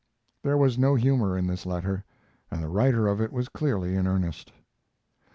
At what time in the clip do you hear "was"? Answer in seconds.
0.57-0.79, 3.31-3.47